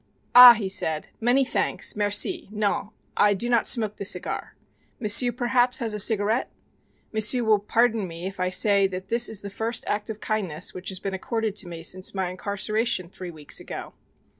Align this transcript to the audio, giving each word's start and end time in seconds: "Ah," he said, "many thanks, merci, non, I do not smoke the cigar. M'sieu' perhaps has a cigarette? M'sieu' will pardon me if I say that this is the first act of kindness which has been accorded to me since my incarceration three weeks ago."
"Ah," 0.33 0.55
he 0.55 0.67
said, 0.67 1.09
"many 1.19 1.45
thanks, 1.45 1.95
merci, 1.95 2.49
non, 2.51 2.89
I 3.15 3.35
do 3.35 3.47
not 3.47 3.67
smoke 3.67 3.97
the 3.97 4.03
cigar. 4.03 4.55
M'sieu' 4.99 5.31
perhaps 5.31 5.77
has 5.77 5.93
a 5.93 5.99
cigarette? 5.99 6.49
M'sieu' 7.13 7.45
will 7.45 7.59
pardon 7.59 8.07
me 8.07 8.25
if 8.25 8.39
I 8.39 8.49
say 8.49 8.87
that 8.87 9.09
this 9.09 9.29
is 9.29 9.43
the 9.43 9.51
first 9.51 9.83
act 9.87 10.09
of 10.09 10.19
kindness 10.19 10.73
which 10.73 10.89
has 10.89 10.99
been 10.99 11.13
accorded 11.13 11.55
to 11.57 11.67
me 11.67 11.83
since 11.83 12.15
my 12.15 12.29
incarceration 12.31 13.11
three 13.11 13.29
weeks 13.29 13.59
ago." 13.59 13.93